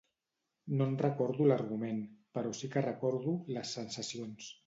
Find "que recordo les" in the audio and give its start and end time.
2.77-3.77